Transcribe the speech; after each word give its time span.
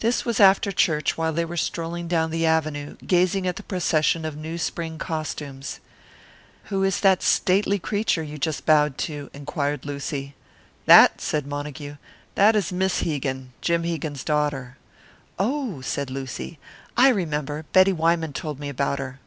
This 0.00 0.26
was 0.26 0.38
after 0.38 0.70
church 0.70 1.16
while 1.16 1.32
they 1.32 1.46
were 1.46 1.56
strolling 1.56 2.06
down 2.06 2.30
the 2.30 2.44
Avenue, 2.44 2.98
gazing 3.06 3.46
at 3.46 3.56
the 3.56 3.62
procession 3.62 4.26
of 4.26 4.36
new 4.36 4.58
spring 4.58 4.98
costumes. 4.98 5.80
"Who 6.64 6.82
is 6.82 7.00
that 7.00 7.22
stately 7.22 7.78
creature 7.78 8.22
you 8.22 8.36
just 8.36 8.66
bowed 8.66 8.98
to?" 8.98 9.30
inquired 9.32 9.86
Lucy. 9.86 10.34
"That?" 10.84 11.22
said 11.22 11.46
Montague. 11.46 11.96
"That 12.34 12.54
is 12.54 12.70
Miss 12.70 12.98
Hegan 13.00 13.54
Jim 13.62 13.84
Hegan's 13.84 14.24
daughter." 14.24 14.76
"Oh!" 15.38 15.80
said 15.80 16.10
Lucy. 16.10 16.58
"I 16.94 17.08
remember 17.08 17.64
Betty 17.72 17.94
Wyman 17.94 18.34
told 18.34 18.60
me 18.60 18.68
about 18.68 18.98
her." 18.98 19.20